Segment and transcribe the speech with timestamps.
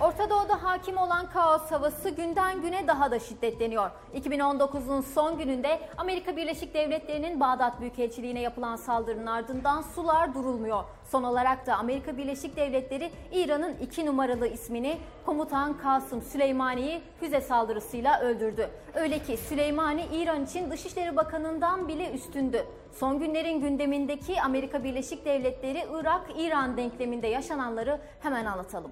[0.00, 3.90] Orta Doğu'da hakim olan kaos havası günden güne daha da şiddetleniyor.
[4.14, 10.84] 2019'un son gününde Amerika Birleşik Devletleri'nin Bağdat Büyükelçiliğine yapılan saldırının ardından sular durulmuyor.
[11.10, 18.20] Son olarak da Amerika Birleşik Devletleri İran'ın iki numaralı ismini komutan Kasım Süleymani'yi füze saldırısıyla
[18.20, 18.70] öldürdü.
[18.94, 22.66] Öyle ki Süleymani İran için Dışişleri Bakanı'ndan bile üstündü.
[22.92, 28.90] Son günlerin gündemindeki Amerika Birleşik Devletleri Irak-İran denkleminde yaşananları hemen anlatalım.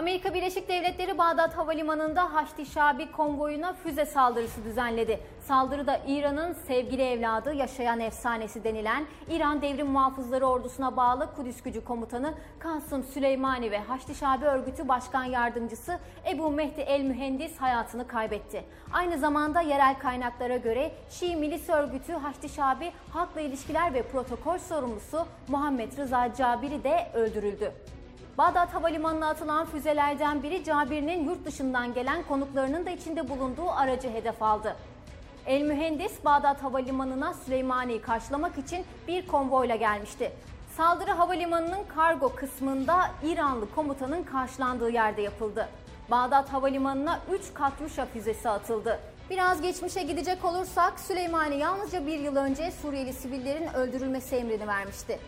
[0.00, 5.20] Amerika Birleşik Devletleri Bağdat Havalimanı'nda Haçlı Şabi konvoyuna füze saldırısı düzenledi.
[5.40, 12.34] Saldırıda İran'ın sevgili evladı yaşayan efsanesi denilen İran Devrim Muhafızları Ordusu'na bağlı Kudüs Gücü Komutanı
[12.58, 15.98] Kasım Süleymani ve Haçlı Şabi Örgütü Başkan Yardımcısı
[16.30, 18.64] Ebu Mehdi El Mühendis hayatını kaybetti.
[18.92, 25.26] Aynı zamanda yerel kaynaklara göre Şii Milis Örgütü Haçlı Şabi Halkla İlişkiler ve Protokol Sorumlusu
[25.48, 27.72] Muhammed Rıza Cabiri de öldürüldü.
[28.40, 34.42] Bağdat Havalimanı'na atılan füzelerden biri Cabir'in yurt dışından gelen konuklarının da içinde bulunduğu aracı hedef
[34.42, 34.76] aldı.
[35.46, 40.32] El mühendis Bağdat Havalimanı'na Süleymani'yi karşılamak için bir konvoyla gelmişti.
[40.76, 45.68] Saldırı havalimanının kargo kısmında İranlı komutanın karşılandığı yerde yapıldı.
[46.10, 49.00] Bağdat Havalimanı'na 3 Katyuşa füzesi atıldı.
[49.30, 55.18] Biraz geçmişe gidecek olursak Süleymani yalnızca bir yıl önce Suriyeli sivillerin öldürülmesi emrini vermişti.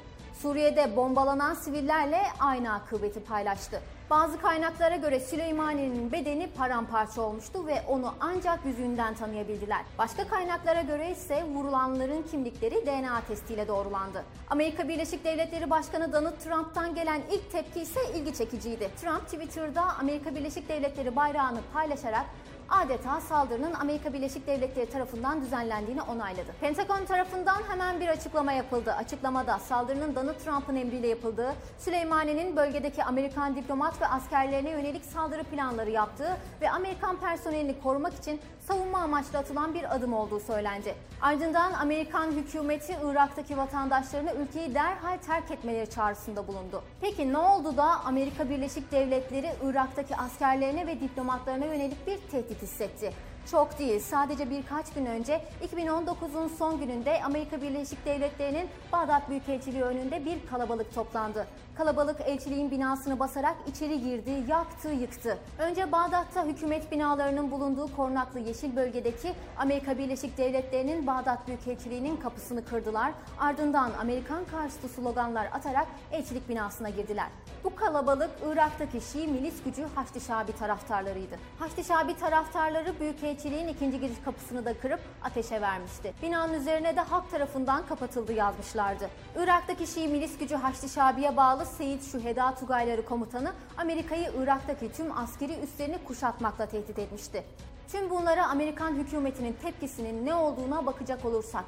[0.42, 3.80] Suriye'de bombalanan sivillerle aynı akıbeti paylaştı.
[4.10, 9.80] Bazı kaynaklara göre Süleymani'nin bedeni paramparça olmuştu ve onu ancak yüzünden tanıyabildiler.
[9.98, 14.24] Başka kaynaklara göre ise vurulanların kimlikleri DNA testiyle doğrulandı.
[14.50, 18.90] Amerika Birleşik Devletleri Başkanı Donald Trump'tan gelen ilk tepki ise ilgi çekiciydi.
[19.00, 22.26] Trump Twitter'da Amerika Birleşik Devletleri bayrağını paylaşarak
[22.72, 26.52] adeta saldırının Amerika Birleşik Devletleri tarafından düzenlendiğini onayladı.
[26.60, 28.92] Pentagon tarafından hemen bir açıklama yapıldı.
[28.92, 35.90] Açıklamada saldırının Donald Trump'ın emriyle yapıldığı, Süleymani'nin bölgedeki Amerikan diplomat ve askerlerine yönelik saldırı planları
[35.90, 40.94] yaptığı ve Amerikan personelini korumak için savunma amaçlı atılan bir adım olduğu söylendi.
[41.20, 46.82] Ardından Amerikan hükümeti Irak'taki vatandaşlarını ülkeyi derhal terk etmeleri çağrısında bulundu.
[47.00, 53.12] Peki ne oldu da Amerika Birleşik Devletleri Irak'taki askerlerine ve diplomatlarına yönelik bir tehdit hissetti?
[53.50, 60.24] Çok değil, sadece birkaç gün önce 2019'un son gününde Amerika Birleşik Devletleri'nin Bağdat Büyükelçiliği önünde
[60.24, 61.46] bir kalabalık toplandı.
[61.76, 65.38] Kalabalık elçiliğin binasını basarak içeri girdi, yaktı, yıktı.
[65.58, 73.12] Önce Bağdat'ta hükümet binalarının bulunduğu korunaklı yeşil bölgedeki Amerika Birleşik Devletleri'nin Bağdat Büyükelçiliği'nin kapısını kırdılar.
[73.38, 77.28] Ardından Amerikan karşıtı sloganlar atarak elçilik binasına girdiler.
[77.64, 81.36] Bu kalabalık Irak'taki Şii milis gücü Haçlı Şabi taraftarlarıydı.
[81.58, 86.14] Haçlı Şabi taraftarları Büyükelçiliğin ikinci giriş kapısını da kırıp ateşe vermişti.
[86.22, 89.08] Binanın üzerine de halk tarafından kapatıldı yazmışlardı.
[89.36, 95.58] Irak'taki Şii milis gücü Haçlı Şabi'ye bağlı Seyit Şüheda Tugayları komutanı Amerika'yı Irak'taki tüm askeri
[95.60, 97.44] üslerini kuşatmakla tehdit etmişti.
[97.92, 101.64] Tüm bunlara Amerikan hükümetinin tepkisinin ne olduğuna bakacak olursak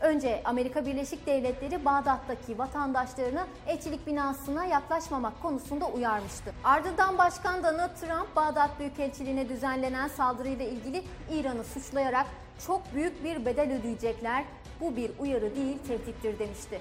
[0.00, 6.54] Önce Amerika Birleşik Devletleri Bağdat'taki vatandaşlarını elçilik binasına yaklaşmamak konusunda uyarmıştı.
[6.64, 12.26] Ardından Başkan Donald Trump Bağdat Büyükelçiliğine düzenlenen saldırıyla ilgili İran'ı suçlayarak
[12.66, 14.44] çok büyük bir bedel ödeyecekler.
[14.80, 16.80] Bu bir uyarı değil, tehdittir demişti.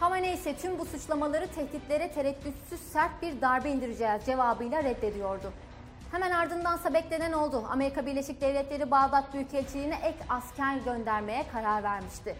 [0.00, 5.52] Hamenei ise tüm bu suçlamaları tehditlere tereddütsüz sert bir darbe indireceğiz cevabıyla reddediyordu.
[6.12, 7.64] Hemen ardındansa beklenen oldu.
[7.70, 12.36] Amerika Birleşik Devletleri Bağdat Büyükelçiliğine ek asker göndermeye karar vermişti.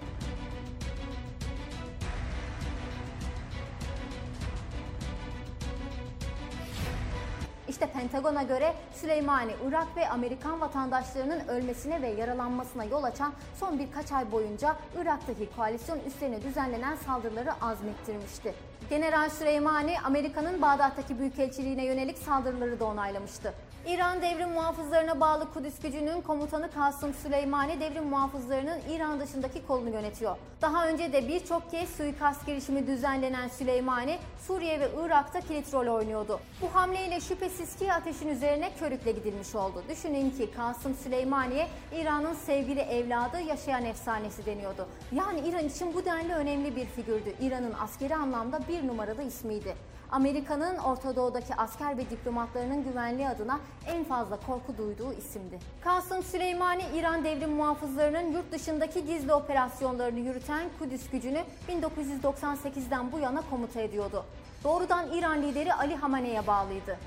[7.69, 14.13] İşte Pentagon'a göre Süleymani, Irak ve Amerikan vatandaşlarının ölmesine ve yaralanmasına yol açan son birkaç
[14.13, 18.55] ay boyunca Irak'taki koalisyon üslerine düzenlenen saldırıları azmettirmişti.
[18.91, 23.55] General Süleymani, Amerika'nın Bağdat'taki büyükelçiliğine yönelik saldırıları da onaylamıştı.
[23.87, 30.37] İran devrim muhafızlarına bağlı Kudüs gücünün komutanı Kasım Süleymani devrim muhafızlarının İran dışındaki kolunu yönetiyor.
[30.63, 36.41] Daha önce de birçok kez suikast girişimi düzenlenen Süleymani Suriye ve Irak'ta kilit rol oynuyordu.
[36.63, 39.83] Bu hamleyle şüphesiz ki ateşin üzerine körükle gidilmiş oldu.
[39.89, 44.89] Düşünün ki Kasım Süleymani'ye İran'ın sevgili evladı yaşayan efsanesi deniyordu.
[45.13, 47.35] Yani İran için bu denli önemli bir figürdü.
[47.41, 49.75] İran'ın askeri anlamda bir numaralı ismiydi.
[50.11, 55.59] Amerika'nın Orta Doğu'daki asker ve diplomatlarının güvenliği adına en fazla korku duyduğu isimdi.
[55.85, 63.43] Kasım Süleymani, İran devrim muhafızlarının yurt dışındaki gizli operasyonlarını yürüten Kudüs gücünü 1998'den bu yana
[63.51, 64.25] komuta ediyordu.
[64.65, 66.99] Doğrudan İran lideri Ali Hamane'ye bağlıydı.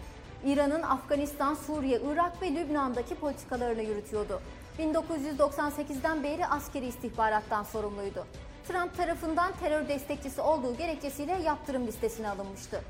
[0.45, 4.41] İran'ın Afganistan, Suriye, Irak ve Lübnan'daki politikalarını yürütüyordu.
[4.79, 8.25] 1998'den beri askeri istihbarattan sorumluydu.
[8.67, 12.81] Trump tarafından terör destekçisi olduğu gerekçesiyle yaptırım listesine alınmıştı.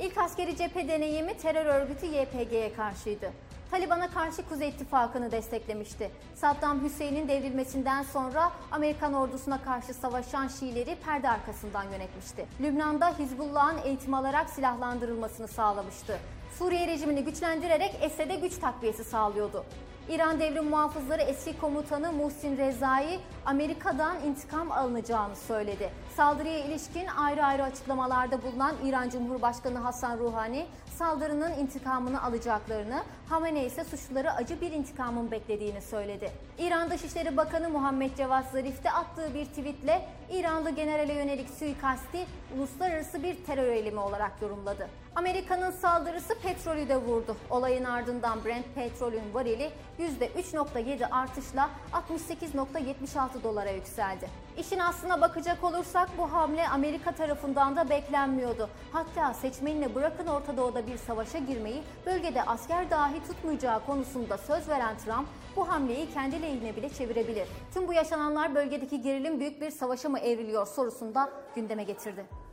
[0.00, 3.32] İlk askeri cephe deneyimi terör örgütü YPG'ye karşıydı.
[3.70, 6.10] Taliban'a karşı Kuzey İttifakı'nı desteklemişti.
[6.34, 12.46] Saddam Hüseyin'in devrilmesinden sonra Amerikan ordusuna karşı savaşan Şiileri perde arkasından yönetmişti.
[12.60, 16.18] Lübnan'da Hizbullah'ın eğitim alarak silahlandırılmasını sağlamıştı.
[16.58, 19.64] Suriye rejimini güçlendirerek Esed'e güç takviyesi sağlıyordu.
[20.08, 25.90] İran Devrim Muhafızları eski komutanı Muhsin Rezai Amerika'dan intikam alınacağını söyledi.
[26.16, 30.66] Saldırıya ilişkin ayrı ayrı açıklamalarda bulunan İran Cumhurbaşkanı Hasan Ruhani
[30.98, 36.30] saldırının intikamını alacaklarını, Hamenei ise suçluları acı bir intikamın beklediğini söyledi.
[36.58, 42.26] İran Dışişleri Bakanı Muhammed Cevat Zarif de attığı bir tweetle İranlı generale yönelik suikasti
[42.56, 44.88] uluslararası bir terör eylemi olarak yorumladı.
[45.14, 47.36] Amerika'nın saldırısı petrolü de vurdu.
[47.50, 51.70] Olayın ardından Brent petrolün varili %3.7 artışla
[52.10, 54.28] 68.76 dolara yükseldi.
[54.58, 58.68] İşin aslına bakacak olursak bu hamle Amerika tarafından da beklenmiyordu.
[58.92, 64.96] Hatta seçmenine bırakın Orta Doğu'da bir savaşa girmeyi, bölgede asker dahi tutmayacağı konusunda söz veren
[64.98, 67.48] Trump bu hamleyi kendi lehine bile çevirebilir.
[67.74, 72.47] Tüm bu yaşananlar bölgedeki gerilim büyük bir savaşa mı evriliyor sorusunu da gündeme getirdi.